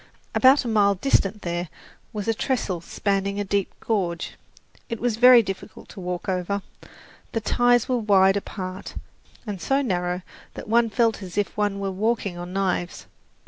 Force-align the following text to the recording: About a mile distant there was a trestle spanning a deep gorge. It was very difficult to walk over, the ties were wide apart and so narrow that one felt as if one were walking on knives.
About 0.33 0.65
a 0.65 0.67
mile 0.67 0.95
distant 0.95 1.43
there 1.43 1.69
was 2.11 2.27
a 2.27 2.33
trestle 2.33 2.81
spanning 2.81 3.39
a 3.39 3.43
deep 3.43 3.71
gorge. 3.79 4.31
It 4.89 4.99
was 4.99 5.17
very 5.17 5.43
difficult 5.43 5.89
to 5.89 5.99
walk 5.99 6.27
over, 6.27 6.63
the 7.33 7.39
ties 7.39 7.87
were 7.87 7.99
wide 7.99 8.35
apart 8.35 8.95
and 9.45 9.61
so 9.61 9.83
narrow 9.83 10.23
that 10.55 10.67
one 10.67 10.89
felt 10.89 11.21
as 11.21 11.37
if 11.37 11.55
one 11.55 11.79
were 11.79 11.91
walking 11.91 12.35
on 12.35 12.51
knives. 12.51 13.05